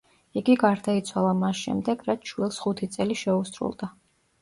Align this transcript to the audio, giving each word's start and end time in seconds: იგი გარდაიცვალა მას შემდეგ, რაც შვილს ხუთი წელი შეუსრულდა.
იგი 0.39 0.55
გარდაიცვალა 0.63 1.35
მას 1.43 1.61
შემდეგ, 1.69 2.03
რაც 2.09 2.33
შვილს 2.35 2.61
ხუთი 2.65 2.93
წელი 2.99 3.23
შეუსრულდა. 3.25 3.97